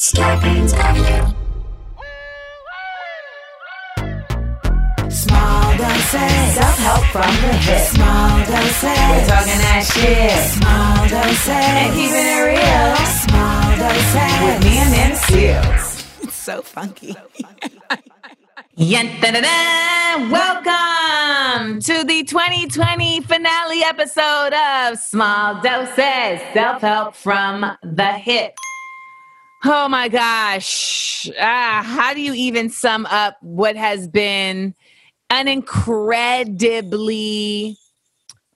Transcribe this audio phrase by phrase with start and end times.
[0.00, 1.34] Scarpins Avenue.
[5.10, 6.54] Small doses.
[6.54, 7.86] Self-help from the hip.
[7.86, 8.82] Small doses.
[8.82, 10.32] We're talking that shit.
[10.56, 11.48] Small doses.
[11.50, 12.96] And keeping it real.
[13.28, 14.40] Small doses.
[14.40, 16.06] With me and them seals.
[16.22, 17.14] It's so funky.
[18.76, 20.30] Yun-da-da-da.
[20.30, 28.54] Welcome to the 2020 finale episode of Small Doses Self-Help from the Hip.
[29.62, 31.28] Oh my gosh.
[31.38, 34.74] Ah, how do you even sum up what has been
[35.28, 37.76] an incredibly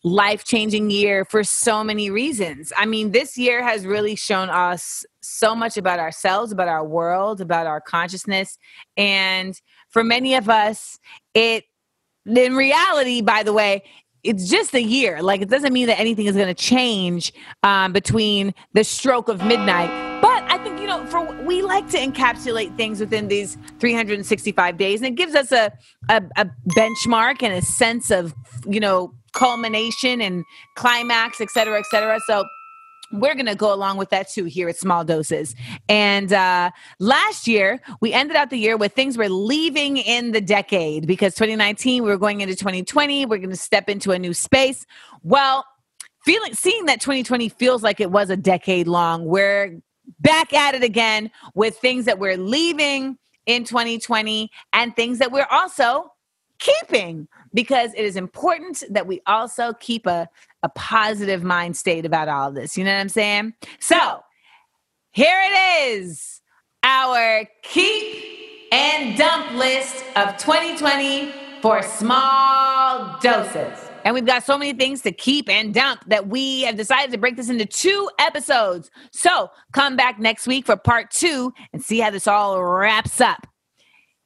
[0.02, 2.73] life changing year for so many reasons?
[2.74, 7.43] I mean, this year has really shown us so much about ourselves, about our world,
[7.43, 8.57] about our consciousness.
[8.96, 9.60] And
[9.91, 10.98] for many of us,
[11.34, 11.65] it,
[12.24, 13.82] in reality, by the way,
[14.23, 15.23] it's just a year.
[15.23, 17.30] Like it doesn't mean that anything is going to change
[17.62, 19.91] um, between the stroke of midnight.
[20.23, 20.34] But
[20.97, 25.52] know, for we like to encapsulate things within these 365 days, and it gives us
[25.52, 25.73] a
[26.09, 26.46] a, a
[26.77, 28.35] benchmark and a sense of
[28.66, 30.45] you know culmination and
[30.77, 32.21] climax, et cetera, et cetera.
[32.27, 32.45] So
[33.13, 35.55] we're going to go along with that too here at Small Doses.
[35.88, 40.40] And uh, last year, we ended out the year with things were leaving in the
[40.40, 43.27] decade because 2019, we were going into 2020.
[43.27, 44.87] We're going to step into a new space.
[45.23, 45.65] Well,
[46.24, 49.27] feeling seeing that 2020 feels like it was a decade long.
[49.27, 49.80] We're
[50.21, 55.46] back at it again with things that we're leaving in 2020 and things that we're
[55.51, 56.11] also
[56.59, 60.29] keeping because it is important that we also keep a,
[60.63, 62.77] a positive mind state about all this.
[62.77, 63.55] You know what I'm saying?
[63.80, 64.21] So
[65.12, 66.41] here it is
[66.83, 68.25] our keep
[68.72, 73.84] and dump list of 2020 for small doses.
[74.05, 77.19] And we've got so many things to keep and dump that we have decided to
[77.19, 78.91] break this into two episodes.
[79.12, 83.47] So come back next week for part two and see how this all wraps up.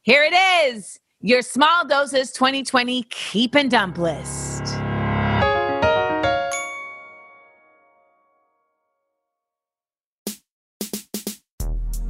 [0.02, 0.34] Here it
[0.74, 4.64] is your small doses 2020 keep and dump list.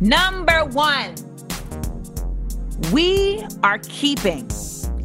[0.00, 1.16] Number one,
[2.92, 4.48] we are keeping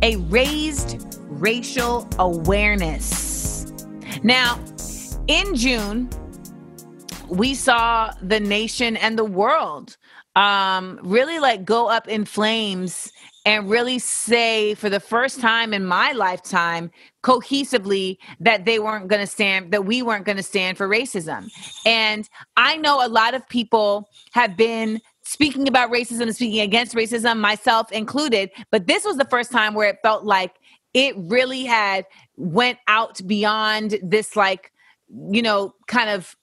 [0.03, 3.71] a raised racial awareness.
[4.21, 4.59] Now,
[5.27, 6.09] in June,
[7.29, 9.95] we saw the nation and the world
[10.35, 13.13] um, really like go up in flames
[13.45, 16.91] and really say for the first time in my lifetime
[17.23, 21.49] cohesively that they weren't going to stand that we weren't going to stand for racism
[21.85, 26.95] and i know a lot of people have been speaking about racism and speaking against
[26.95, 30.55] racism myself included but this was the first time where it felt like
[30.93, 32.05] it really had
[32.37, 34.71] went out beyond this like
[35.31, 36.35] you know kind of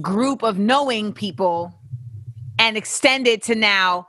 [0.00, 1.72] group of knowing people
[2.58, 4.06] and extended to now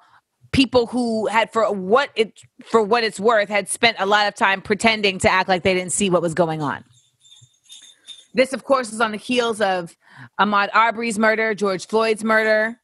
[0.52, 4.36] people who had for what it for what it's worth had spent a lot of
[4.36, 6.84] time pretending to act like they didn't see what was going on.
[8.34, 9.96] This of course is on the heels of
[10.40, 12.79] ahmaud arbery's murder george floyd's murder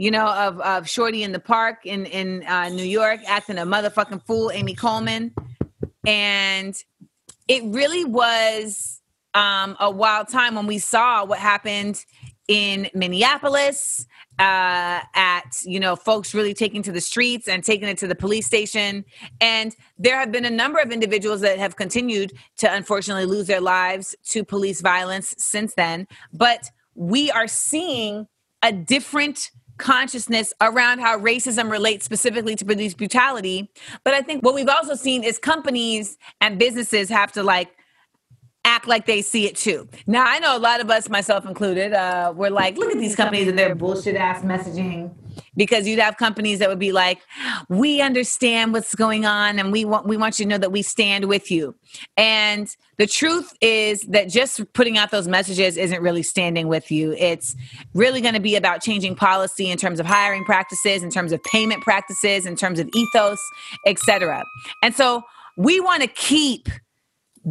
[0.00, 3.66] you know of of shorty in the park in in uh, new york acting a
[3.66, 5.32] motherfucking fool amy coleman.
[6.06, 6.74] And
[7.46, 9.02] it really was
[9.34, 12.02] um, a wild time when we saw what happened
[12.48, 14.06] in minneapolis
[14.38, 18.14] uh, at you know folks really taking to the streets and taking it to the
[18.14, 19.04] police station.
[19.38, 23.60] And there have been a number of individuals that have continued to unfortunately lose their
[23.60, 26.08] lives to police violence since then.
[26.32, 28.28] But we are seeing
[28.62, 33.68] a different consciousness around how racism relates specifically to police brutality.
[34.04, 37.70] But i think what we've also seen is companies and businesses have to like
[38.70, 39.88] act like they see it too.
[40.06, 43.16] Now, I know a lot of us, myself included, uh, we're like, look at these
[43.16, 45.12] companies and their bullshit ass messaging.
[45.56, 47.20] Because you'd have companies that would be like,
[47.68, 50.82] we understand what's going on and we want we want you to know that we
[50.82, 51.74] stand with you.
[52.16, 57.12] And the truth is that just putting out those messages isn't really standing with you.
[57.12, 57.56] It's
[57.94, 61.42] really going to be about changing policy in terms of hiring practices, in terms of
[61.44, 63.40] payment practices, in terms of ethos,
[63.86, 64.44] etc.
[64.82, 65.22] And so
[65.56, 66.68] we want to keep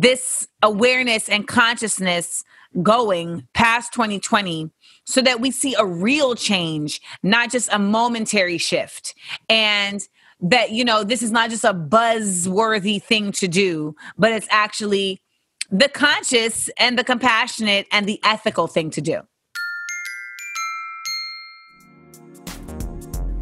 [0.02, 2.44] this awareness and consciousness
[2.84, 4.70] going past 2020
[5.06, 9.16] so that we see a real change, not just a momentary shift.
[9.50, 10.02] And
[10.42, 15.22] that, you know, this is not just a buzzworthy thing to do, but it's actually
[15.70, 19.22] the conscious and the compassionate and the ethical thing to do.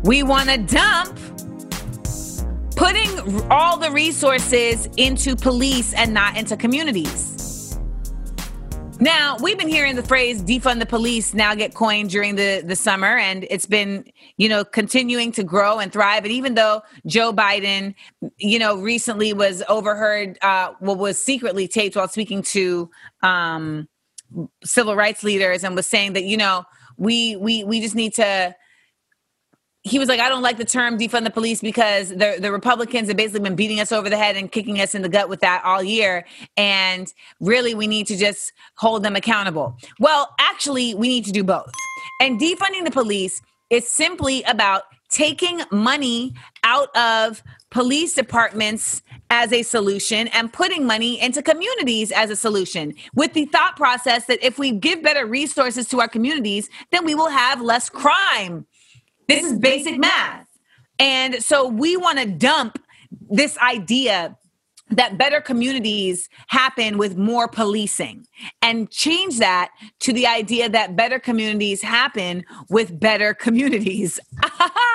[0.04, 1.19] We want to dump
[2.78, 7.80] putting all the resources into police and not into communities.
[9.00, 12.76] Now, we've been hearing the phrase defund the police now get coined during the, the
[12.76, 14.06] summer, and it's been,
[14.38, 16.24] you know, continuing to grow and thrive.
[16.24, 17.96] And even though Joe Biden,
[18.38, 22.90] you know, recently was overheard, uh, well, was secretly taped while speaking to
[23.22, 23.88] um,
[24.64, 26.64] civil rights leaders and was saying that, you know,
[26.98, 28.56] we we we just need to
[29.88, 33.07] he was like, I don't like the term defund the police because the, the Republicans
[33.07, 35.39] have basically been beating us over the head and kicking us in the gut with
[35.42, 36.25] that all year.
[36.56, 39.78] And really, we need to just hold them accountable.
[40.00, 41.72] Well, actually, we need to do both.
[42.22, 46.33] And defunding the police is simply about taking money
[46.63, 52.94] out of police departments as a solution and putting money into communities as a solution
[53.16, 57.16] with the thought process that if we give better resources to our communities, then we
[57.16, 58.66] will have less crime
[59.28, 60.48] this is basic math.
[61.00, 62.80] And so we want to dump
[63.30, 64.38] this idea
[64.90, 68.26] that better communities happen with more policing
[68.62, 69.70] and change that
[70.00, 74.20] to the idea that better communities happen with better communities.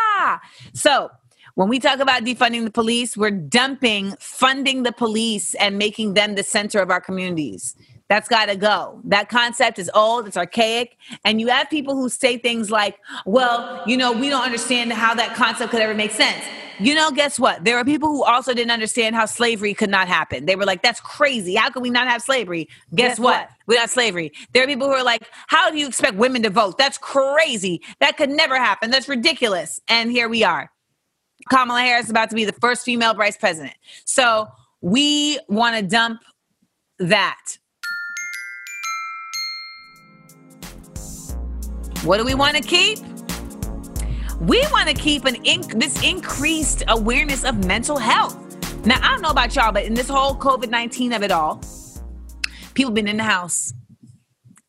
[0.73, 1.11] so,
[1.55, 6.34] when we talk about defunding the police, we're dumping funding the police and making them
[6.34, 7.76] the center of our communities.
[8.08, 9.00] That's got to go.
[9.04, 10.96] That concept is old, it's archaic.
[11.25, 15.14] And you have people who say things like, well, you know, we don't understand how
[15.14, 16.44] that concept could ever make sense.
[16.78, 17.64] You know, guess what?
[17.64, 20.46] There are people who also didn't understand how slavery could not happen.
[20.46, 21.54] They were like, that's crazy.
[21.54, 22.69] How could we not have slavery?
[22.94, 23.40] Guess, guess what?
[23.40, 23.50] what?
[23.66, 24.32] We got slavery.
[24.52, 26.78] There are people who are like, how do you expect women to vote?
[26.78, 27.82] That's crazy.
[28.00, 28.90] That could never happen.
[28.90, 29.81] That's ridiculous.
[29.87, 30.70] And here we are.
[31.50, 33.75] Kamala Harris is about to be the first female vice president.
[34.05, 34.48] So
[34.81, 36.20] we want to dump
[36.98, 37.58] that
[42.04, 42.99] What do we want to keep?
[44.40, 48.37] We want to keep an inc- this increased awareness of mental health.
[48.84, 51.62] Now, I don't know about y'all, but in this whole COVID 19 of it all,
[52.75, 53.72] people been in the house,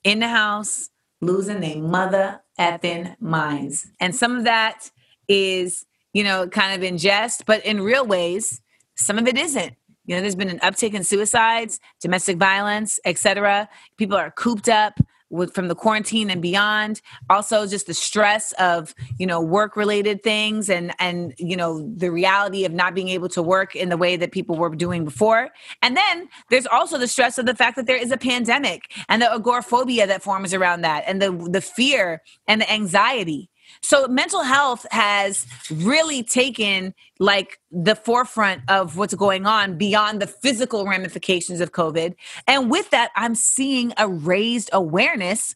[0.04, 0.92] in the house,
[1.22, 3.88] losing their mother effing minds.
[4.00, 4.92] And some of that
[5.28, 8.62] is, you know, kind of in jest, but in real ways,
[8.94, 9.74] some of it isn't.
[10.06, 13.68] You know, there's been an uptick in suicides, domestic violence, etc.
[13.98, 15.00] People are cooped up
[15.34, 17.02] with from the quarantine and beyond.
[17.30, 22.12] Also just the stress of you know work related things and and you know the
[22.12, 25.50] reality of not being able to work in the way that people were doing before.
[25.82, 29.22] And then there's also the stress of the fact that there is a pandemic and
[29.22, 33.50] the agoraphobia that forms around that and the the fear and the anxiety
[33.84, 40.28] so mental health has really taken like the forefront of what's going on beyond the
[40.28, 42.16] physical ramifications of COVID.
[42.48, 45.56] And with that, I'm seeing a raised awareness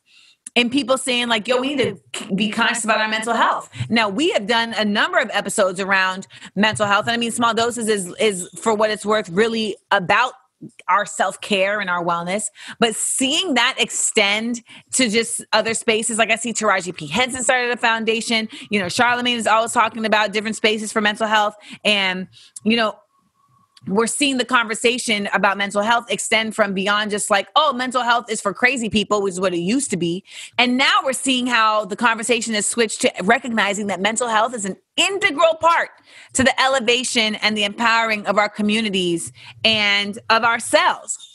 [0.56, 4.10] and people saying like yo we need to be conscious about our mental health now
[4.10, 6.26] we have done a number of episodes around
[6.56, 10.34] mental health and i mean small doses is is for what it's worth really about
[10.88, 12.50] our self care and our wellness,
[12.80, 14.62] but seeing that extend
[14.94, 17.08] to just other spaces, like I see Taraji P.
[17.08, 18.50] Henson started a foundation.
[18.70, 21.56] You know, Charlemagne is always talking about different spaces for mental health.
[21.84, 22.28] And,
[22.64, 22.96] you know,
[23.86, 28.30] we're seeing the conversation about mental health extend from beyond just like, oh, mental health
[28.30, 30.24] is for crazy people, which is what it used to be.
[30.58, 34.66] And now we're seeing how the conversation has switched to recognizing that mental health is
[34.66, 35.90] an integral part
[36.34, 39.32] to the elevation and the empowering of our communities
[39.64, 41.34] and of ourselves.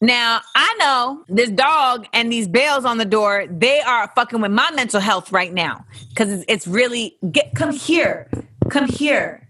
[0.00, 4.50] Now, I know this dog and these bells on the door, they are fucking with
[4.50, 8.28] my mental health right now because it's really, get, come here,
[8.68, 9.43] come here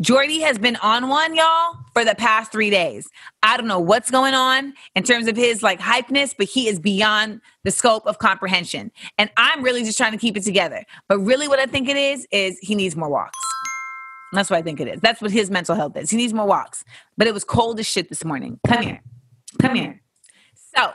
[0.00, 3.08] Jordy has been on one, y'all, for the past three days.
[3.42, 6.78] I don't know what's going on in terms of his like hypeness, but he is
[6.78, 8.92] beyond the scope of comprehension.
[9.18, 10.84] And I'm really just trying to keep it together.
[11.08, 13.38] But really, what I think it is, is he needs more walks.
[14.32, 15.00] That's what I think it is.
[15.00, 16.10] That's what his mental health is.
[16.10, 16.84] He needs more walks.
[17.16, 18.60] But it was cold as shit this morning.
[18.66, 19.00] Come here.
[19.60, 20.00] Come here.
[20.76, 20.92] So,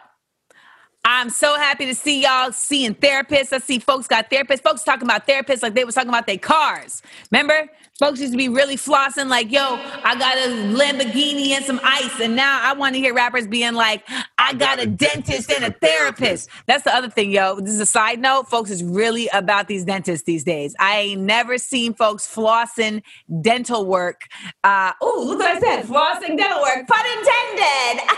[1.05, 3.51] I'm so happy to see y'all seeing therapists.
[3.51, 4.61] I see folks got therapists.
[4.61, 7.01] Folks talking about therapists like they was talking about their cars.
[7.29, 7.67] Remember?
[7.99, 9.61] Folks used to be really flossing, like, yo,
[10.03, 12.19] I got a Lamborghini and some ice.
[12.19, 14.03] And now I want to hear rappers being like,
[14.39, 16.49] I got a dentist and a therapist.
[16.65, 17.59] That's the other thing, yo.
[17.59, 18.49] This is a side note.
[18.49, 20.75] Folks is really about these dentists these days.
[20.79, 23.03] I ain't never seen folks flossing
[23.41, 24.21] dental work.
[24.63, 25.85] Uh, oh, look what I said.
[25.85, 26.87] Flossing dental work.
[26.87, 28.03] Pun intended.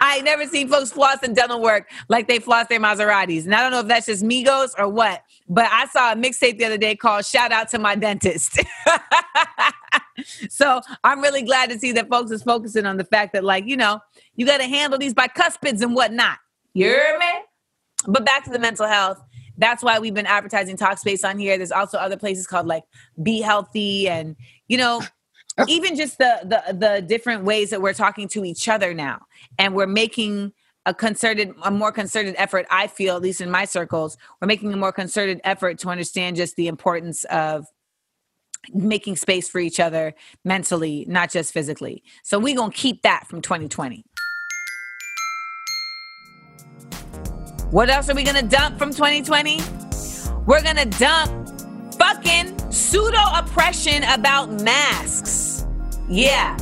[0.00, 3.44] I ain't never seen folks flossing dental work like they floss their Maseratis.
[3.44, 6.58] And I don't know if that's just Migos or what, but I saw a mixtape
[6.58, 8.58] the other day called Shout Out to My Dentist.
[10.50, 13.66] so I'm really glad to see that folks is focusing on the fact that, like,
[13.66, 14.00] you know,
[14.36, 16.38] you got to handle these bicuspids and whatnot.
[16.74, 17.32] You hear me?
[18.06, 19.22] But back to the mental health.
[19.58, 21.58] That's why we've been advertising Talkspace on here.
[21.58, 22.84] There's also other places called like
[23.18, 24.36] BetterHelp and,
[24.68, 25.02] you know,
[25.68, 29.20] even just the the the different ways that we're talking to each other now
[29.58, 30.52] and we're making
[30.86, 32.66] a concerted, a more concerted effort.
[32.70, 36.36] I feel, at least in my circles, we're making a more concerted effort to understand
[36.36, 37.66] just the importance of
[38.72, 40.14] making space for each other
[40.44, 42.02] mentally, not just physically.
[42.22, 44.04] So we're gonna keep that from 2020.
[47.70, 49.60] What else are we gonna dump from 2020?
[50.46, 51.48] We're gonna dump
[51.96, 55.66] fucking pseudo oppression about masks.
[56.08, 56.56] Yeah,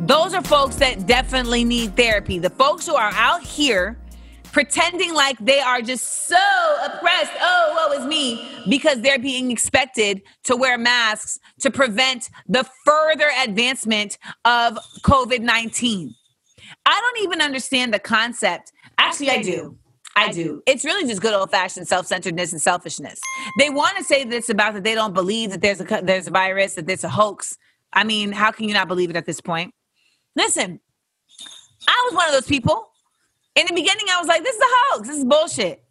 [0.00, 2.38] those are folks that definitely need therapy.
[2.38, 3.98] The folks who are out here
[4.56, 6.34] pretending like they are just so
[6.82, 7.32] oppressed.
[7.42, 13.28] Oh, woe is me, because they're being expected to wear masks to prevent the further
[13.44, 16.14] advancement of COVID 19.
[16.86, 18.72] I don't even understand the concept.
[18.96, 19.76] Actually, I do.
[20.16, 20.62] I do.
[20.64, 23.20] It's really just good old fashioned self centeredness and selfishness.
[23.58, 26.28] They want to say that it's about that they don't believe that there's a there's
[26.28, 27.58] a virus, that there's a hoax.
[27.92, 29.74] I mean, how can you not believe it at this point?
[30.34, 30.80] Listen,
[31.86, 32.88] I was one of those people
[33.56, 35.08] in the beginning, I was like, this is a hoax.
[35.08, 35.82] This is bullshit.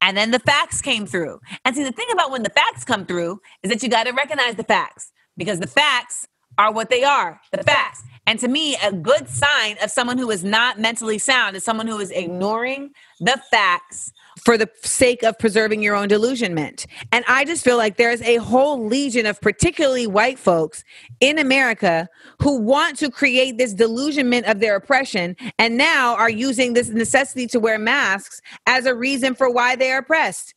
[0.00, 1.40] And then the facts came through.
[1.64, 4.12] And see, the thing about when the facts come through is that you got to
[4.12, 8.02] recognize the facts because the facts are what they are the facts.
[8.26, 11.86] And to me, a good sign of someone who is not mentally sound is someone
[11.86, 14.12] who is ignoring the facts
[14.44, 16.86] for the sake of preserving your own delusionment.
[17.12, 20.84] And I just feel like there's a whole legion of particularly white folks
[21.20, 22.08] in America
[22.40, 27.46] who want to create this delusionment of their oppression and now are using this necessity
[27.48, 30.54] to wear masks as a reason for why they're oppressed.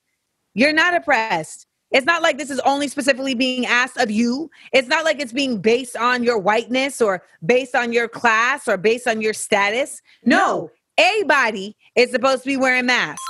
[0.53, 1.67] You're not oppressed.
[1.91, 4.50] It's not like this is only specifically being asked of you.
[4.71, 8.77] It's not like it's being based on your whiteness or based on your class or
[8.77, 10.01] based on your status.
[10.23, 13.21] No, everybody is supposed to be wearing masks.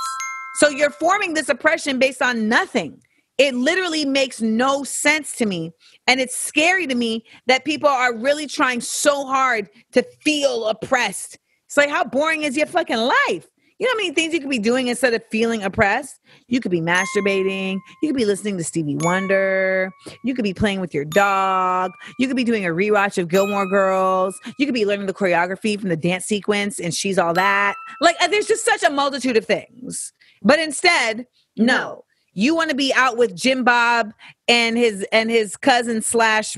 [0.54, 3.00] So you're forming this oppression based on nothing.
[3.38, 5.72] It literally makes no sense to me.
[6.06, 11.38] And it's scary to me that people are really trying so hard to feel oppressed.
[11.66, 13.46] It's like, how boring is your fucking life?
[13.78, 16.20] You know how many things you could be doing instead of feeling oppressed?
[16.46, 17.78] You could be masturbating.
[18.00, 19.90] You could be listening to Stevie Wonder.
[20.24, 21.90] You could be playing with your dog.
[22.18, 24.38] You could be doing a rewatch of Gilmore Girls.
[24.56, 27.74] You could be learning the choreography from the dance sequence and She's All That.
[28.00, 30.12] Like, uh, there's just such a multitude of things.
[30.44, 31.66] But instead, mm-hmm.
[31.66, 32.04] no.
[32.34, 34.14] You want to be out with Jim Bob
[34.48, 36.56] and his and his cousin slash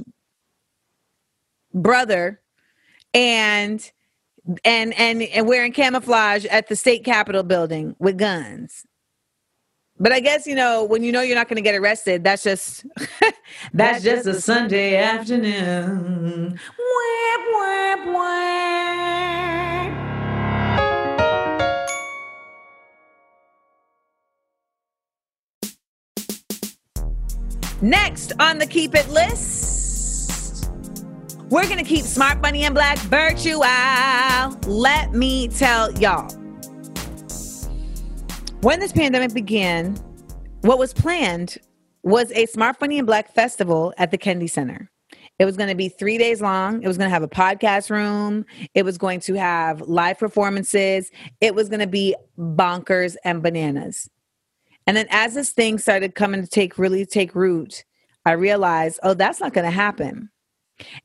[1.74, 2.40] brother
[3.12, 3.90] and
[4.64, 8.84] and and and wearing camouflage at the state capitol building with guns
[9.98, 12.42] but i guess you know when you know you're not going to get arrested that's
[12.42, 12.84] just
[13.20, 13.34] that's,
[13.72, 19.43] that's just a sunday afternoon wah, wah, wah.
[27.84, 30.70] Next on the keep it list,
[31.50, 33.60] we're going to keep smart, funny, and black virtual.
[34.66, 36.30] Let me tell y'all.
[38.62, 39.96] When this pandemic began,
[40.62, 41.58] what was planned
[42.02, 44.90] was a Smart, Funny, and Black festival at the Kennedy Center.
[45.38, 46.82] It was going to be three days long.
[46.82, 48.46] It was going to have a podcast room.
[48.72, 51.10] It was going to have live performances.
[51.42, 54.08] It was going to be bonkers and bananas.
[54.86, 57.84] And then as this thing started coming to take really take root,
[58.26, 60.30] I realized, oh, that's not going to happen.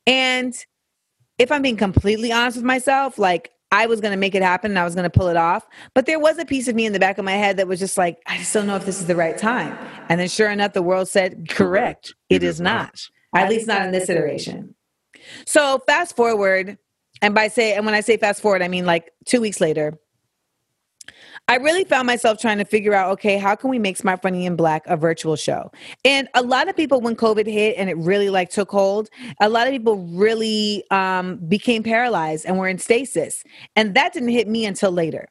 [0.06, 0.54] And
[1.38, 4.72] if I'm being completely honest with myself, like I was going to make it happen
[4.72, 5.66] and I was going to pull it off.
[5.94, 7.78] But there was a piece of me in the back of my head that was
[7.78, 9.76] just like, I just don't know if this is the right time.
[10.08, 13.00] And then sure enough, the world said, correct, it is not.
[13.34, 14.74] At least not in this iteration.
[15.46, 16.78] So fast forward,
[17.22, 19.98] and by say, and when I say fast forward, I mean like two weeks later,
[21.50, 24.46] I really found myself trying to figure out, okay, how can we make Smart Funny
[24.46, 25.72] in Black a virtual show?
[26.04, 29.48] And a lot of people, when COVID hit and it really like took hold, a
[29.48, 33.42] lot of people really um, became paralyzed and were in stasis.
[33.74, 35.26] And that didn't hit me until later.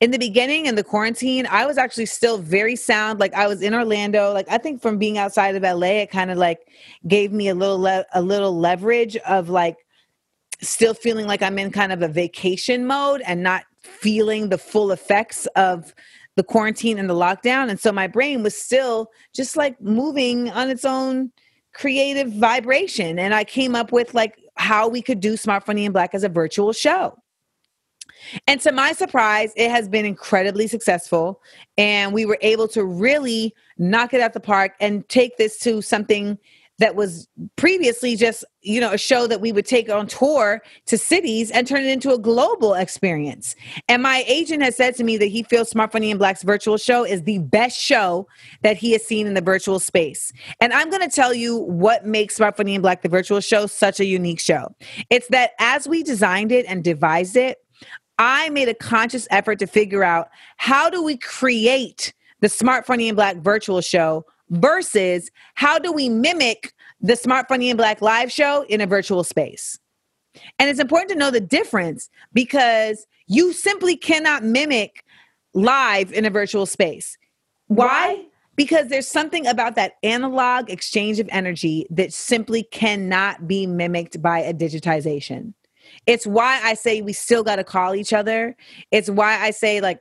[0.00, 3.20] In the beginning, in the quarantine, I was actually still very sound.
[3.20, 4.32] Like I was in Orlando.
[4.32, 6.60] Like I think from being outside of LA, it kind of like
[7.06, 9.76] gave me a little le- a little leverage of like
[10.62, 14.92] still feeling like I'm in kind of a vacation mode and not feeling the full
[14.92, 15.94] effects of
[16.36, 17.68] the quarantine and the lockdown.
[17.68, 21.32] And so my brain was still just like moving on its own
[21.74, 23.18] creative vibration.
[23.18, 26.24] And I came up with like how we could do Smart Funny and Black as
[26.24, 27.16] a virtual show.
[28.46, 31.40] And to my surprise, it has been incredibly successful.
[31.76, 35.82] And we were able to really knock it out the park and take this to
[35.82, 36.38] something
[36.78, 40.96] that was previously just you know a show that we would take on tour to
[40.96, 43.54] cities and turn it into a global experience.
[43.88, 46.76] And my agent has said to me that he feels smart funny and black's virtual
[46.76, 48.26] show is the best show
[48.62, 50.32] that he has seen in the virtual space.
[50.60, 53.66] And i'm going to tell you what makes smart funny and black the virtual show
[53.66, 54.74] such a unique show.
[55.10, 57.58] It's that as we designed it and devised it
[58.18, 63.08] I made a conscious effort to figure out how do we create the Smart Funny
[63.08, 68.32] and Black virtual show versus how do we mimic the Smart Funny and Black live
[68.32, 69.78] show in a virtual space.
[70.58, 75.04] And it's important to know the difference because you simply cannot mimic
[75.54, 77.16] live in a virtual space.
[77.66, 78.24] Why?
[78.56, 84.40] Because there's something about that analog exchange of energy that simply cannot be mimicked by
[84.40, 85.54] a digitization.
[86.06, 88.56] It's why I say we still got to call each other.
[88.90, 90.00] It's why I say, like,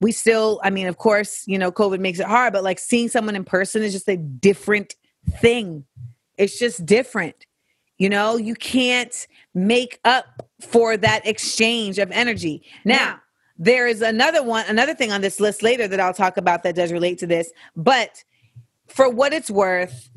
[0.00, 3.08] we still, I mean, of course, you know, COVID makes it hard, but like seeing
[3.08, 4.94] someone in person is just a different
[5.40, 5.84] thing.
[6.36, 7.46] It's just different.
[7.98, 12.62] You know, you can't make up for that exchange of energy.
[12.84, 13.20] Now,
[13.58, 16.74] there is another one, another thing on this list later that I'll talk about that
[16.74, 17.50] does relate to this.
[17.74, 18.22] But
[18.88, 20.10] for what it's worth,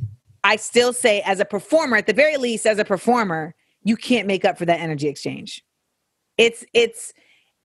[0.44, 4.28] I still say, as a performer, at the very least, as a performer, you can't
[4.28, 5.64] make up for that energy exchange.
[6.38, 7.14] It's, it's,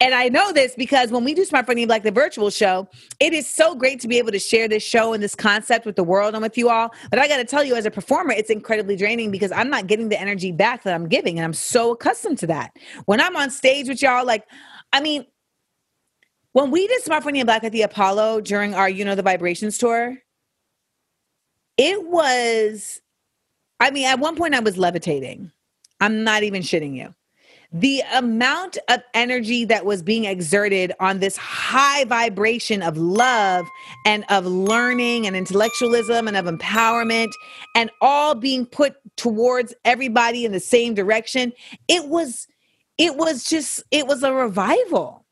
[0.04, 2.87] and I know this because when we do Smart Funny Black, the virtual show,
[3.20, 5.96] it is so great to be able to share this show and this concept with
[5.96, 6.92] the world and with you all.
[7.08, 9.87] But I got to tell you, as a performer, it's incredibly draining because I'm not
[9.87, 11.38] getting the energy back that I'm giving.
[11.38, 12.76] And I'm so accustomed to that.
[13.06, 14.44] When I'm on stage with y'all, like,
[14.92, 15.25] I mean,
[16.52, 19.78] when we did Smart Funny Black at the Apollo during our, you know, the Vibrations
[19.78, 20.18] tour,
[21.78, 23.00] it was,
[23.80, 25.50] I mean, at one point I was levitating.
[25.99, 27.14] I'm not even shitting you
[27.75, 33.66] the amount of energy that was being exerted on this high vibration of love
[34.07, 37.33] and of learning and intellectualism and of empowerment
[37.75, 41.52] and all being put towards everybody in the same direction
[41.88, 42.47] it was
[42.97, 45.26] it was just it was a revival.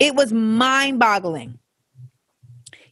[0.00, 1.58] It was mind boggling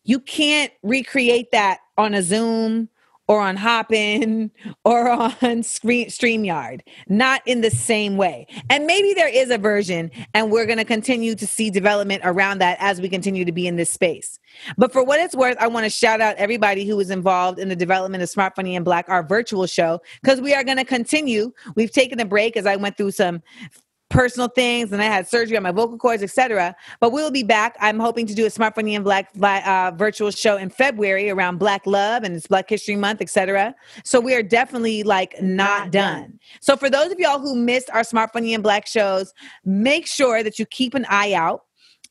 [0.04, 2.88] you can't recreate that on a zoom
[3.28, 4.50] or on Hopin
[4.84, 8.46] or on Screen, StreamYard, not in the same way.
[8.70, 12.58] And maybe there is a version, and we're going to continue to see development around
[12.58, 14.38] that as we continue to be in this space.
[14.76, 17.68] But for what it's worth, I want to shout out everybody who was involved in
[17.68, 20.84] the development of Smart Funny and Black, our virtual show, because we are going to
[20.84, 21.52] continue.
[21.74, 23.42] We've taken a break as I went through some
[24.14, 26.74] personal things and I had surgery on my vocal cords, etc.
[27.00, 27.76] But we'll be back.
[27.80, 31.58] I'm hoping to do a Smart Funny and Black uh, virtual show in February around
[31.58, 33.74] Black Love and it's Black History Month, etc.
[34.04, 36.38] So we are definitely like not done.
[36.60, 40.44] So for those of y'all who missed our Smart Funny and Black shows, make sure
[40.44, 41.62] that you keep an eye out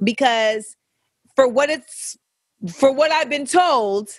[0.03, 0.75] because
[1.37, 2.17] for what it's
[2.69, 4.09] for what I've been told,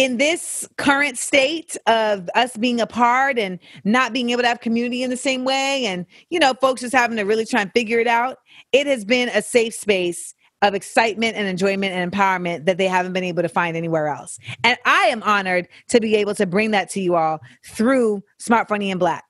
[0.00, 5.02] in this current state of us being apart and not being able to have community
[5.02, 7.98] in the same way and you know folks just having to really try and figure
[7.98, 8.38] it out
[8.72, 13.12] it has been a safe space of excitement and enjoyment and empowerment that they haven't
[13.12, 14.38] been able to find anywhere else.
[14.64, 18.68] And i am honored to be able to bring that to you all through smart
[18.68, 19.24] funny and black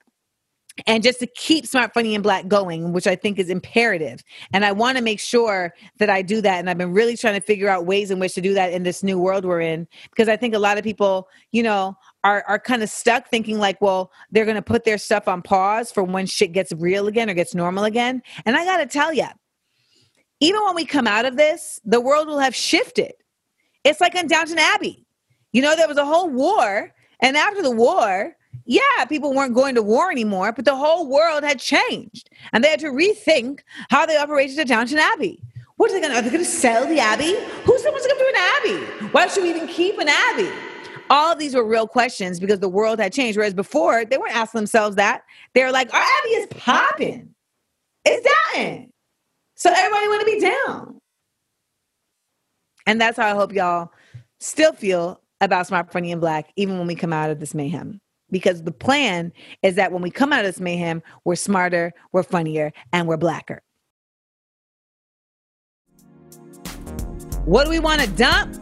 [0.86, 4.22] and just to keep smart funny and black going which i think is imperative.
[4.52, 7.34] And i want to make sure that i do that and i've been really trying
[7.34, 9.86] to figure out ways in which to do that in this new world we're in
[10.10, 13.58] because i think a lot of people you know are are kind of stuck thinking
[13.58, 17.06] like well they're going to put their stuff on pause for when shit gets real
[17.06, 18.22] again or gets normal again.
[18.44, 19.26] And i got to tell you
[20.40, 23.12] even when we come out of this the world will have shifted.
[23.84, 25.06] It's like on downton abbey.
[25.52, 28.36] You know there was a whole war and after the war
[28.70, 32.30] yeah, people weren't going to war anymore, but the whole world had changed.
[32.52, 35.42] And they had to rethink how they operated at Downton Abbey.
[35.74, 37.34] What are they going to, are they going to sell the Abbey?
[37.64, 39.06] Who's to come to an Abbey?
[39.06, 40.48] Why should we even keep an Abbey?
[41.10, 43.36] All these were real questions because the world had changed.
[43.36, 45.24] Whereas before, they weren't asking themselves that.
[45.52, 47.34] They were like, our Abbey is popping.
[48.04, 48.92] It's dying.
[49.56, 50.98] So everybody want to be down.
[52.86, 53.90] And that's how I hope y'all
[54.38, 58.00] still feel about Smart Funny and Black, even when we come out of this mayhem
[58.30, 62.22] because the plan is that when we come out of this mayhem, we're smarter, we're
[62.22, 63.62] funnier, and we're blacker.
[67.44, 68.56] What do we want to dump?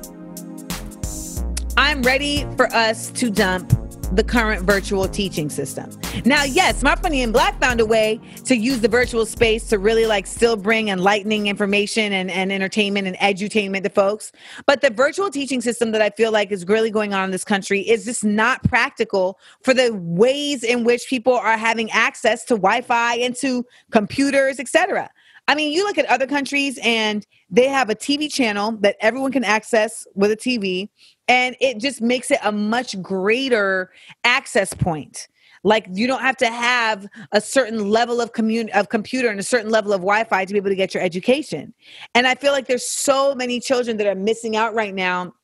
[1.77, 3.73] I'm ready for us to dump
[4.13, 5.91] the current virtual teaching system.
[6.25, 9.79] Now, yes, Smart Funny and Black found a way to use the virtual space to
[9.79, 14.33] really like still bring enlightening information and, and entertainment and edutainment to folks.
[14.67, 17.45] But the virtual teaching system that I feel like is really going on in this
[17.45, 22.55] country is just not practical for the ways in which people are having access to
[22.55, 25.11] Wi-Fi and to computers, etc.
[25.49, 29.33] I mean, you look at other countries and they have a TV channel that everyone
[29.33, 30.91] can access with a TV,
[31.29, 33.91] and it just makes it a much greater
[34.25, 35.29] access point.
[35.65, 39.43] Like you don't have to have a certain level of commun- of computer and a
[39.43, 41.75] certain level of Wi-Fi to be able to get your education.
[42.15, 45.35] And I feel like there's so many children that are missing out right now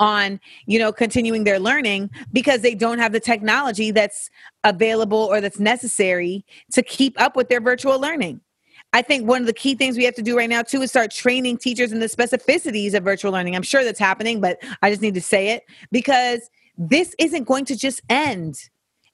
[0.00, 4.30] on you know continuing their learning because they don't have the technology that's
[4.64, 8.40] available or that's necessary to keep up with their virtual learning
[8.96, 10.88] I think one of the key things we have to do right now too is
[10.88, 13.54] start training teachers in the specificities of virtual learning.
[13.54, 17.66] I'm sure that's happening, but I just need to say it because this isn't going
[17.66, 18.70] to just end.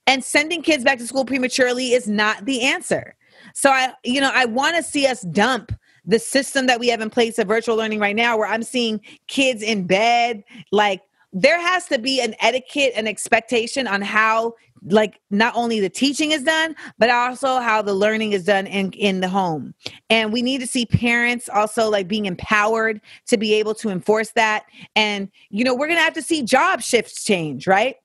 [0.07, 3.17] And sending kids back to school prematurely is not the answer.
[3.55, 5.73] So I, you know, I want to see us dump
[6.05, 9.01] the system that we have in place of virtual learning right now, where I'm seeing
[9.27, 10.45] kids in bed.
[10.71, 14.55] Like there has to be an etiquette and expectation on how
[14.87, 18.93] like not only the teaching is done but also how the learning is done in
[18.93, 19.75] in the home.
[20.11, 24.33] And we need to see parents also like being empowered to be able to enforce
[24.33, 24.65] that.
[24.97, 27.97] And you know we're gonna have to see job shifts change right?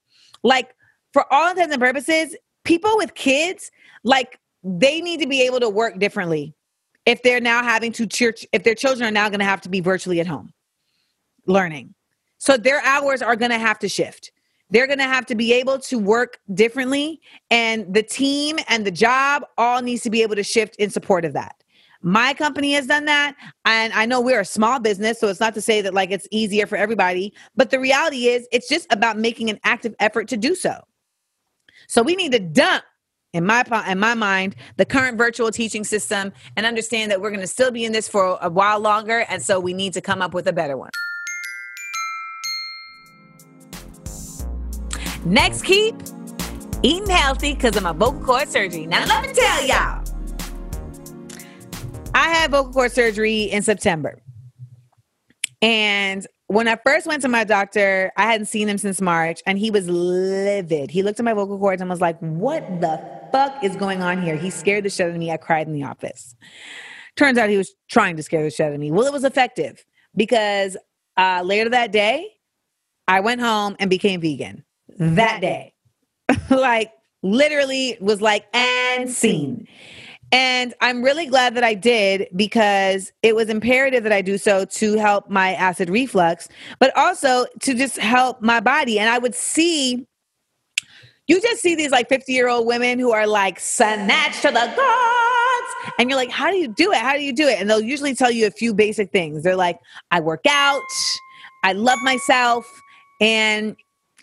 [0.44, 0.76] Like
[1.14, 3.72] for all intents and purposes people with kids
[4.04, 6.54] like they need to be able to work differently
[7.06, 9.70] if they're now having to church if their children are now going to have to
[9.70, 10.52] be virtually at home
[11.48, 11.96] learning.
[12.38, 14.32] So their hours are going to have to shift
[14.70, 18.92] they're going to have to be able to work differently and the team and the
[18.92, 21.56] job all needs to be able to shift in support of that.
[22.02, 25.56] My company has done that and i know we're a small business so it's not
[25.56, 29.18] to say that like it's easier for everybody but the reality is it's just about
[29.18, 30.80] making an active effort to do so.
[31.88, 32.84] So we need to dump
[33.34, 37.42] in my in my mind the current virtual teaching system and understand that we're going
[37.42, 40.22] to still be in this for a while longer and so we need to come
[40.22, 40.90] up with a better one
[45.28, 45.96] next keep
[46.84, 50.04] eating healthy because of my vocal cord surgery now let me tell y'all
[52.14, 54.22] i had vocal cord surgery in september
[55.62, 59.60] and when I first went to my doctor, I hadn't seen him since March, and
[59.60, 60.90] he was livid.
[60.90, 64.22] He looked at my vocal cords and was like, What the fuck is going on
[64.22, 64.38] here?
[64.38, 65.32] He scared the shit out of me.
[65.32, 66.36] I cried in the office.
[67.16, 68.92] Turns out he was trying to scare the shit out of me.
[68.92, 69.84] Well, it was effective
[70.16, 70.78] because
[71.18, 72.28] uh, later that day,
[73.08, 74.64] I went home and became vegan
[74.98, 75.74] that day.
[76.50, 76.92] like,
[77.24, 79.68] literally was like, and seen.
[80.32, 84.66] And I'm really glad that I did because it was imperative that I do so
[84.66, 89.00] to help my acid reflux, but also to just help my body.
[89.00, 90.06] And I would see,
[91.28, 94.74] you just see these like 50 year old women who are like, snatched to the
[94.76, 95.96] gods.
[95.98, 96.98] And you're like, how do you do it?
[96.98, 97.60] How do you do it?
[97.62, 99.44] And they'll usually tell you a few basic things.
[99.44, 99.80] They're like,
[100.12, 100.82] I work out,
[101.64, 102.66] I love myself,
[103.22, 103.78] and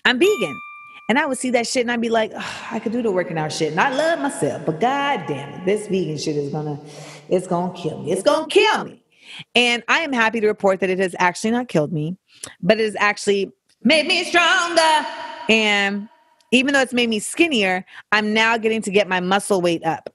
[0.04, 0.60] I'm vegan.
[1.08, 3.12] And I would see that shit and I'd be like, oh, I could do the
[3.12, 3.72] working out shit.
[3.72, 6.80] And I love myself, but god damn it, this vegan shit is gonna,
[7.28, 8.12] it's gonna kill me.
[8.12, 9.02] It's gonna kill me.
[9.54, 12.16] And I am happy to report that it has actually not killed me,
[12.62, 15.06] but it has actually made me stronger.
[15.48, 16.08] And
[16.52, 20.10] even though it's made me skinnier, I'm now getting to get my muscle weight up.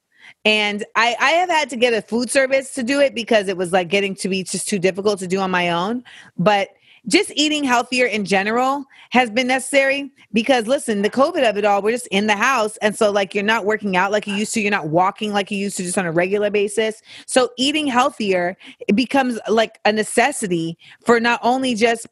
[0.45, 3.58] And I, I have had to get a food service to do it because it
[3.58, 6.04] was like getting to be just too difficult to do on my own.
[6.38, 6.69] But
[7.10, 11.82] just eating healthier in general has been necessary because listen, the COVID of it all,
[11.82, 12.78] we're just in the house.
[12.78, 15.50] And so, like, you're not working out like you used to, you're not walking like
[15.52, 17.02] you used to just on a regular basis.
[17.26, 18.56] So, eating healthier,
[18.88, 22.08] it becomes like a necessity for not only just,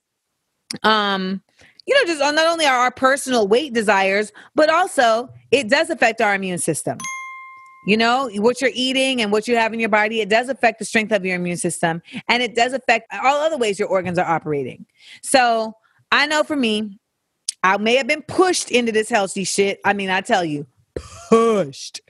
[0.84, 1.42] um,
[1.86, 6.36] you know, just not only our personal weight desires, but also it does affect our
[6.36, 6.98] immune system.
[7.88, 10.78] You know, what you're eating and what you have in your body, it does affect
[10.78, 14.20] the strength of your immune system and it does affect all other ways your organs
[14.20, 14.86] are operating.
[15.24, 15.74] So
[16.12, 17.00] I know for me,
[17.64, 19.80] I may have been pushed into this healthy shit.
[19.86, 20.68] I mean, I tell you,
[21.30, 22.02] pushed.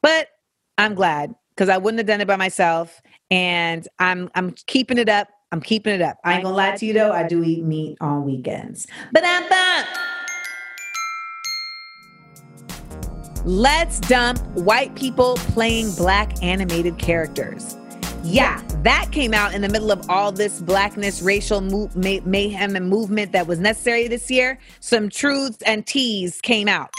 [0.00, 0.28] But
[0.78, 3.02] I'm glad because I wouldn't have done it by myself.
[3.30, 5.28] And I'm I'm keeping it up.
[5.52, 6.16] I'm keeping it up.
[6.24, 8.86] I ain't gonna lie to you though, I do eat meat on weekends.
[9.12, 10.15] But I'm back.
[13.48, 17.76] Let's dump white people playing black animated characters.
[18.24, 22.74] Yeah, that came out in the middle of all this blackness, racial mo- may- mayhem,
[22.74, 24.58] and movement that was necessary this year.
[24.80, 26.90] Some truths and teas came out.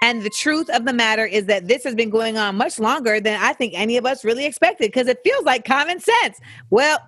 [0.00, 3.18] And the truth of the matter is that this has been going on much longer
[3.18, 6.38] than I think any of us really expected because it feels like common sense.
[6.70, 7.00] Well,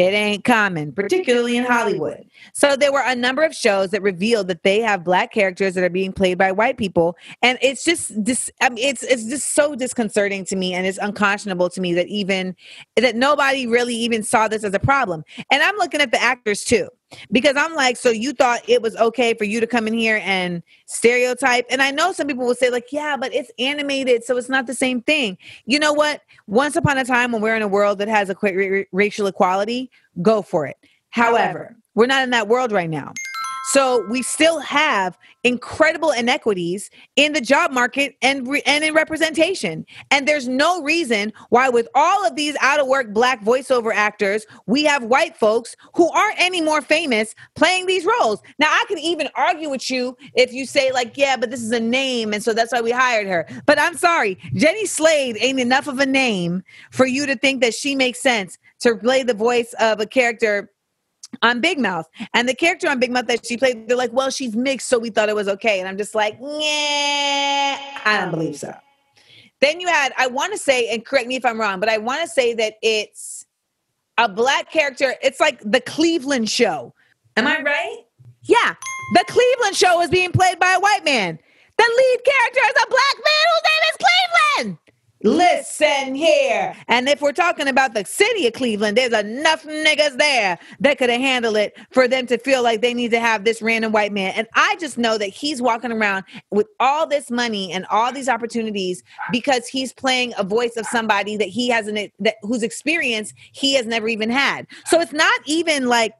[0.00, 2.24] it ain't common, particularly in Hollywood.
[2.54, 5.84] So there were a number of shows that revealed that they have black characters that
[5.84, 8.50] are being played by white people, and it's just this.
[8.62, 12.08] I mean, it's it's just so disconcerting to me, and it's unconscionable to me that
[12.08, 12.56] even
[12.96, 15.22] that nobody really even saw this as a problem.
[15.50, 16.88] And I'm looking at the actors too
[17.32, 20.20] because I'm like, so you thought it was okay for you to come in here
[20.24, 21.66] and stereotype?
[21.70, 24.66] And I know some people will say, like, yeah, but it's animated, so it's not
[24.66, 25.38] the same thing.
[25.66, 26.22] You know what?
[26.46, 29.90] Once upon a time, when we're in a world that has a racial equality,
[30.22, 30.76] go for it.
[31.10, 33.12] However, we're not in that world right now.
[33.62, 39.86] So we still have incredible inequities in the job market and re- and in representation.
[40.10, 44.46] And there's no reason why with all of these out of work black voiceover actors,
[44.66, 48.42] we have white folks who aren't any more famous playing these roles.
[48.58, 51.72] Now I can even argue with you if you say like, yeah, but this is
[51.72, 53.46] a name and so that's why we hired her.
[53.66, 57.74] But I'm sorry, Jenny Slate ain't enough of a name for you to think that
[57.74, 60.70] she makes sense to play the voice of a character
[61.42, 62.08] on Big Mouth.
[62.34, 64.98] And the character on Big Mouth that she played, they're like, well, she's mixed, so
[64.98, 65.80] we thought it was okay.
[65.80, 68.74] And I'm just like, yeah, I don't believe so.
[69.60, 71.98] Then you had, I want to say, and correct me if I'm wrong, but I
[71.98, 73.46] want to say that it's
[74.16, 75.14] a black character.
[75.22, 76.94] It's like the Cleveland show.
[77.36, 77.98] Am I right?
[78.42, 78.74] Yeah.
[79.14, 81.38] The Cleveland show is being played by a white man.
[81.76, 84.78] The lead character is a black man whose name is Cleveland.
[85.22, 86.74] Listen here.
[86.88, 91.10] And if we're talking about the city of Cleveland, there's enough niggas there that could
[91.10, 94.12] have handled it for them to feel like they need to have this random white
[94.12, 94.32] man.
[94.34, 98.30] And I just know that he's walking around with all this money and all these
[98.30, 103.74] opportunities because he's playing a voice of somebody that he hasn't that whose experience he
[103.74, 104.66] has never even had.
[104.86, 106.14] So it's not even like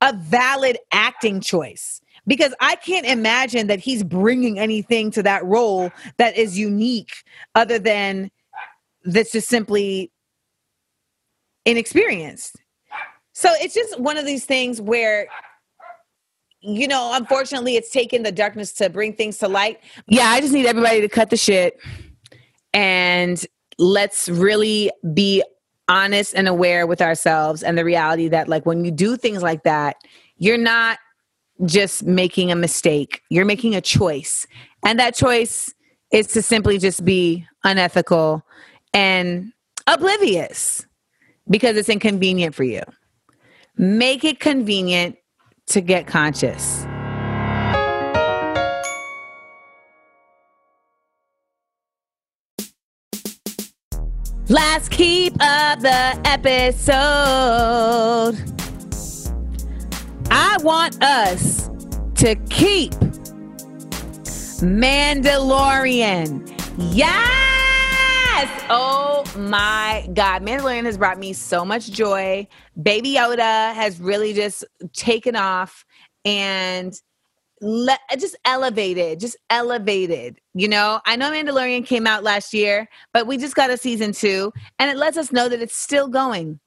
[0.00, 5.90] a valid acting choice because I can't imagine that he's bringing anything to that role
[6.18, 8.30] that is unique other than
[9.04, 10.10] that's just simply
[11.64, 12.56] inexperienced.
[13.32, 15.26] So it's just one of these things where
[16.62, 19.80] you know, unfortunately, it's taken the darkness to bring things to light.
[20.08, 21.80] Yeah, I just need everybody to cut the shit
[22.74, 23.42] and
[23.78, 25.42] let's really be
[25.88, 29.62] honest and aware with ourselves and the reality that, like, when you do things like
[29.62, 29.96] that,
[30.36, 30.98] you're not
[31.64, 33.22] just making a mistake.
[33.30, 34.46] You're making a choice.
[34.84, 35.72] And that choice
[36.10, 38.44] is to simply just be unethical
[38.92, 39.52] and
[39.86, 40.86] oblivious
[41.48, 42.82] because it's inconvenient for you.
[43.76, 45.16] Make it convenient
[45.66, 46.86] to get conscious.
[54.48, 56.90] Let's keep up the episode.
[60.32, 61.49] I want us
[62.20, 62.92] to keep
[64.60, 66.46] Mandalorian.
[66.92, 68.62] Yes!
[68.68, 70.42] Oh my God.
[70.42, 72.46] Mandalorian has brought me so much joy.
[72.82, 75.86] Baby Yoda has really just taken off
[76.26, 76.92] and
[77.62, 80.38] le- just elevated, just elevated.
[80.52, 84.12] You know, I know Mandalorian came out last year, but we just got a season
[84.12, 86.60] two, and it lets us know that it's still going.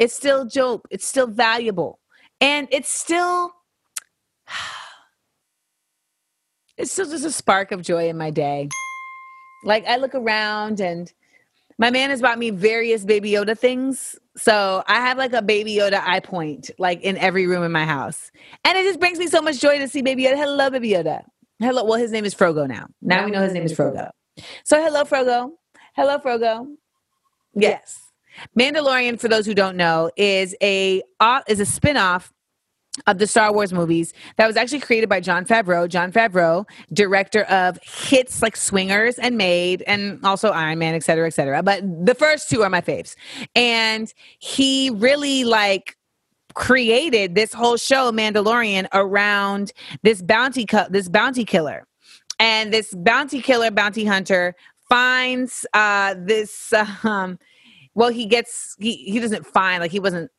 [0.00, 0.88] It's still dope.
[0.90, 2.00] It's still valuable.
[2.40, 3.52] And it's still
[6.76, 8.68] it's still just a spark of joy in my day.
[9.64, 11.12] Like I look around and
[11.78, 14.16] my man has bought me various baby Yoda things.
[14.36, 17.84] So I have like a baby Yoda eye point like in every room in my
[17.84, 18.30] house.
[18.64, 20.36] And it just brings me so much joy to see baby Yoda.
[20.36, 21.22] Hello, baby Yoda.
[21.58, 21.84] Hello.
[21.84, 22.86] Well, his name is Grogu now.
[23.00, 24.10] Now we know his name is Grogu.
[24.64, 25.52] So hello, Grogu.
[25.94, 26.76] Hello, Grogu.
[27.54, 27.98] Yes.
[28.58, 32.30] Mandalorian, for those who don't know, is a uh, is a spinoff
[33.06, 35.88] of the Star Wars movies that was actually created by Jon Favreau.
[35.88, 41.26] Jon Favreau, director of hits like Swingers and Made, and also Iron Man, et cetera,
[41.26, 41.62] et cetera.
[41.62, 43.14] But the first two are my faves.
[43.54, 45.96] And he really like
[46.54, 51.86] created this whole show, Mandalorian, around this bounty cu- this bounty killer.
[52.38, 54.54] And this bounty killer, bounty hunter,
[54.88, 56.72] finds uh this
[57.04, 57.38] um
[57.94, 60.30] well he gets he he doesn't find like he wasn't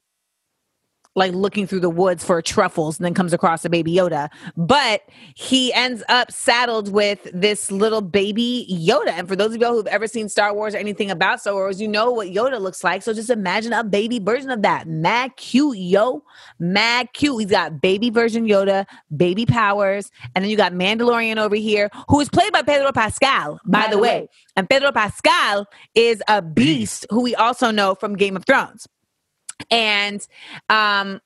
[1.18, 4.30] like looking through the woods for truffles and then comes across a baby Yoda.
[4.56, 5.02] But
[5.34, 9.10] he ends up saddled with this little baby Yoda.
[9.10, 11.82] And for those of y'all who've ever seen Star Wars or anything about Star Wars,
[11.82, 13.02] you know what Yoda looks like.
[13.02, 14.88] So just imagine a baby version of that.
[14.88, 16.24] Mad cute, yo.
[16.60, 17.42] Mad cute.
[17.42, 20.12] He's got baby version Yoda, baby powers.
[20.36, 23.92] And then you got Mandalorian over here, who is played by Pedro Pascal, by, by
[23.92, 24.22] the way.
[24.22, 24.30] way.
[24.56, 28.88] And Pedro Pascal is a beast who we also know from Game of Thrones
[29.72, 30.26] and
[30.70, 31.22] um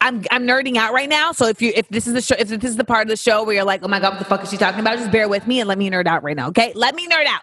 [0.00, 1.32] I'm I'm nerding out right now.
[1.32, 3.16] So if you if this is the show if this is the part of the
[3.16, 4.98] show where you're like, oh my god, what the fuck is she talking about?
[4.98, 6.48] Just bear with me and let me nerd out right now.
[6.48, 7.42] Okay, let me nerd out.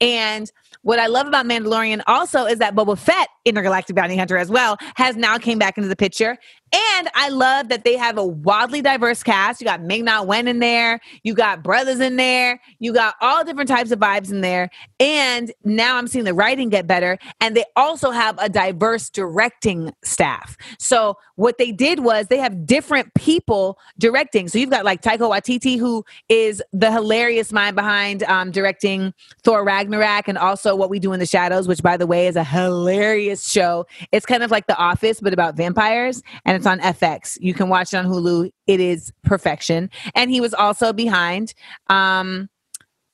[0.00, 0.50] And
[0.82, 4.76] what I love about Mandalorian also is that Boba Fett, intergalactic bounty hunter as well,
[4.96, 6.38] has now came back into the picture.
[6.72, 9.60] And I love that they have a wildly diverse cast.
[9.60, 13.44] You got Ming Na Wen in there, you got brothers in there, you got all
[13.44, 14.70] different types of vibes in there.
[15.00, 17.18] And now I'm seeing the writing get better.
[17.40, 20.56] And they also have a diverse directing staff.
[20.78, 24.46] So what they did was they have different people directing.
[24.46, 29.64] So you've got like Taika Waititi, who is the hilarious mind behind um, directing Thor
[29.64, 32.44] Ragnarok and also What We Do in the Shadows, which by the way is a
[32.44, 33.86] hilarious show.
[34.12, 36.22] It's kind of like The Office, but about vampires.
[36.44, 37.38] And it's on FX.
[37.40, 38.50] You can watch it on Hulu.
[38.66, 39.90] It is perfection.
[40.14, 41.54] And he was also behind.
[41.88, 42.48] Um,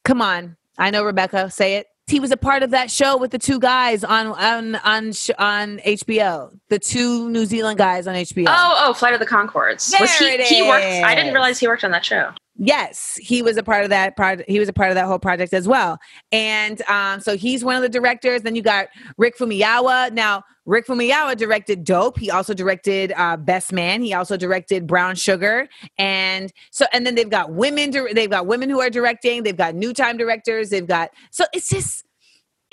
[0.04, 1.50] come on, I know Rebecca.
[1.50, 1.86] Say it.
[2.08, 5.78] He was a part of that show with the two guys on on on on
[5.78, 6.56] HBO.
[6.68, 8.44] The two New Zealand guys on HBO.
[8.48, 9.92] Oh, oh, Flight of the Conchords.
[9.98, 10.34] was There he?
[10.36, 10.84] it He worked.
[10.84, 12.30] I didn't realize he worked on that show.
[12.58, 14.48] Yes, he was a part of that project.
[14.48, 15.98] He was a part of that whole project as well.
[16.32, 18.42] And um, so he's one of the directors.
[18.42, 18.88] Then you got
[19.18, 20.12] Rick Famuyiwa.
[20.12, 22.18] Now, Rick Famuyiwa directed Dope.
[22.18, 24.00] He also directed uh, Best Man.
[24.00, 25.68] He also directed Brown Sugar.
[25.98, 27.90] And so, and then they've got women.
[27.90, 29.42] They've got women who are directing.
[29.42, 30.70] They've got new time directors.
[30.70, 32.05] They've got so it's just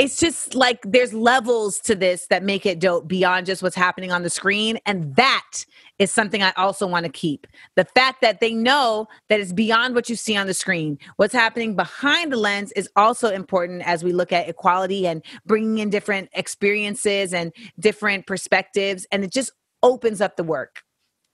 [0.03, 4.11] it's just like there's levels to this that make it dope beyond just what's happening
[4.11, 5.65] on the screen and that
[5.97, 7.47] is something i also want to keep.
[7.77, 10.99] The fact that they know that it's beyond what you see on the screen.
[11.15, 15.77] What's happening behind the lens is also important as we look at equality and bringing
[15.77, 20.81] in different experiences and different perspectives and it just opens up the work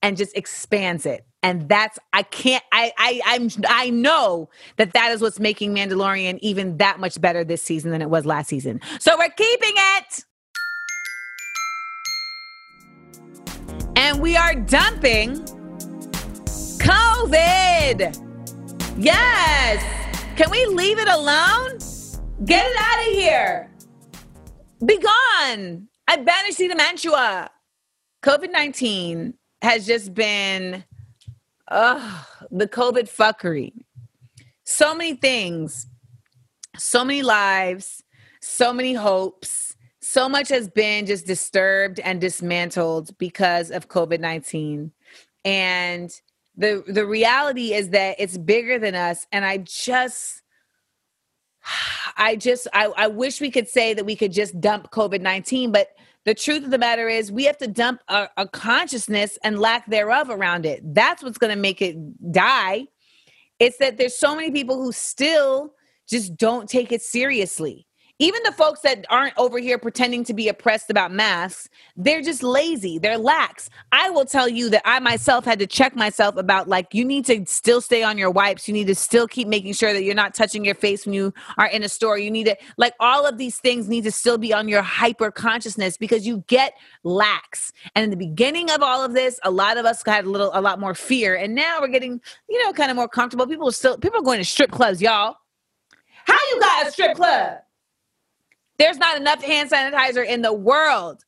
[0.04, 5.12] and just expands it and that's i can't i i i'm i know that that
[5.12, 8.80] is what's making mandalorian even that much better this season than it was last season.
[9.00, 10.26] So we're keeping it.
[13.96, 15.36] And we are dumping
[16.80, 18.16] covid.
[18.98, 19.84] Yes.
[20.36, 21.78] Can we leave it alone?
[22.46, 23.72] Get it out of here.
[24.86, 25.88] Be gone.
[26.08, 27.50] I banish the mantua
[28.24, 30.84] covid-19 has just been
[31.70, 33.74] uh, the COVID fuckery.
[34.66, 35.88] So many things,
[36.78, 38.04] so many lives,
[38.42, 39.76] so many hopes.
[40.02, 44.92] So much has been just disturbed and dismantled because of COVID 19.
[45.46, 46.22] And
[46.58, 49.28] the, the reality is that it's bigger than us.
[49.32, 50.42] And I just,
[52.18, 55.72] I just, I, I wish we could say that we could just dump COVID 19,
[55.72, 55.90] but
[56.30, 59.88] the truth of the matter is, we have to dump a, a consciousness and lack
[59.88, 60.80] thereof around it.
[60.94, 61.98] That's what's going to make it
[62.32, 62.86] die.
[63.58, 65.74] It's that there's so many people who still
[66.08, 67.88] just don't take it seriously.
[68.22, 72.44] Even the folks that aren't over here pretending to be oppressed about masks, they're just
[72.44, 73.00] lazy.
[73.00, 73.70] They're lax.
[73.94, 77.26] I will tell you that I myself had to check myself about like, you need
[77.28, 78.68] to still stay on your wipes.
[78.68, 81.34] You need to still keep making sure that you're not touching your face when you
[81.58, 82.18] are in a store.
[82.18, 85.32] You need to, like, all of these things need to still be on your hyper
[85.32, 87.72] consciousness because you get lax.
[87.96, 90.52] And in the beginning of all of this, a lot of us had a little,
[90.54, 91.36] a lot more fear.
[91.36, 93.48] And now we're getting, you know, kind of more comfortable.
[93.48, 95.38] People are still, people are going to strip clubs, y'all.
[96.26, 97.60] How you got a strip club?
[98.80, 101.24] There's not enough hand sanitizer in the world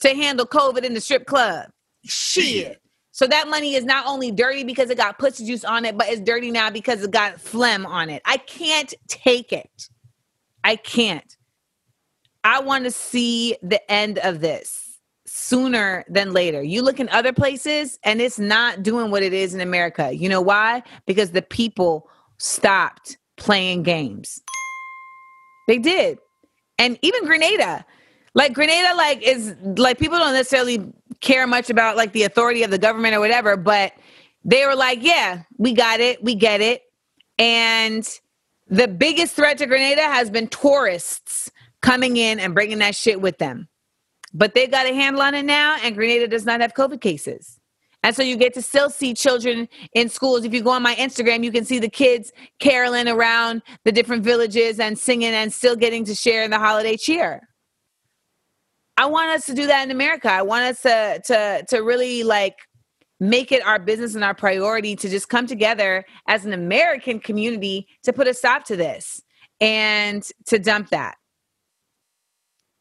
[0.00, 1.68] to handle COVID in the strip club.
[2.04, 2.80] Shit.
[3.10, 6.08] So that money is not only dirty because it got pussy juice on it, but
[6.08, 8.22] it's dirty now because it got phlegm on it.
[8.24, 9.88] I can't take it.
[10.64, 11.36] I can't.
[12.42, 16.62] I want to see the end of this sooner than later.
[16.62, 20.12] You look in other places and it's not doing what it is in America.
[20.12, 20.82] You know why?
[21.06, 24.42] Because the people stopped playing games.
[25.66, 26.18] They did.
[26.78, 27.84] And even Grenada.
[28.34, 32.70] Like Grenada like is like people don't necessarily care much about like the authority of
[32.70, 33.92] the government or whatever, but
[34.44, 36.22] they were like, yeah, we got it.
[36.22, 36.82] We get it.
[37.38, 38.06] And
[38.68, 43.38] the biggest threat to Grenada has been tourists coming in and bringing that shit with
[43.38, 43.68] them.
[44.32, 47.60] But they got a handle on it now, and Grenada does not have COVID cases.
[48.04, 50.44] And so you get to still see children in schools.
[50.44, 54.22] If you go on my Instagram, you can see the kids caroling around the different
[54.22, 57.40] villages and singing and still getting to share in the holiday cheer.
[58.98, 60.30] I want us to do that in America.
[60.30, 62.56] I want us to to to really like
[63.20, 67.88] make it our business and our priority to just come together as an American community
[68.02, 69.22] to put a stop to this
[69.62, 71.16] and to dump that.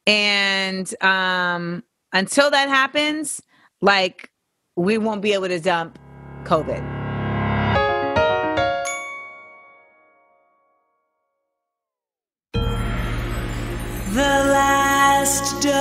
[0.06, 1.82] And um
[2.12, 3.42] until that happens,
[3.82, 4.30] like
[4.76, 6.00] we won't be able to dump
[6.46, 6.82] COVID.
[14.14, 15.74] The last dose.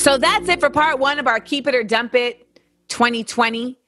[0.00, 2.46] So that's it for part one of our Keep It or Dump It
[2.88, 3.78] 2020.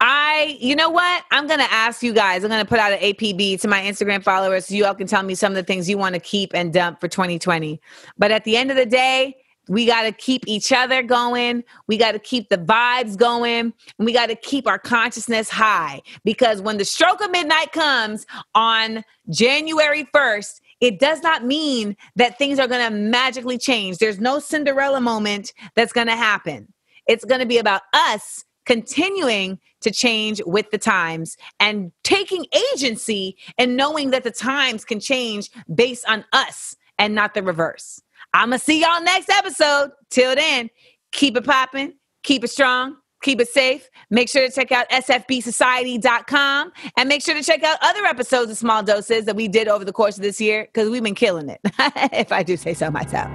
[0.00, 1.24] I, you know what?
[1.32, 3.80] I'm going to ask you guys, I'm going to put out an APB to my
[3.82, 6.20] Instagram followers so you all can tell me some of the things you want to
[6.20, 7.80] keep and dump for 2020.
[8.16, 9.36] But at the end of the day,
[9.68, 11.64] we got to keep each other going.
[11.86, 13.72] We got to keep the vibes going.
[13.98, 18.26] And we got to keep our consciousness high because when the stroke of midnight comes
[18.54, 23.98] on January 1st, it does not mean that things are going to magically change.
[23.98, 26.72] There's no Cinderella moment that's going to happen.
[27.06, 33.36] It's going to be about us continuing to change with the times and taking agency
[33.56, 38.00] and knowing that the times can change based on us and not the reverse.
[38.34, 39.90] I'm going to see y'all next episode.
[40.10, 40.70] Till then,
[41.12, 43.88] keep it popping, keep it strong, keep it safe.
[44.10, 48.58] Make sure to check out sfbsociety.com and make sure to check out other episodes of
[48.58, 51.48] Small Doses that we did over the course of this year because we've been killing
[51.48, 51.60] it,
[52.12, 53.30] if I do say so myself.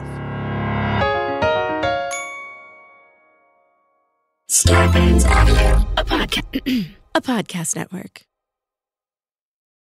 [5.25, 8.25] Audio, a podcast, a podcast network.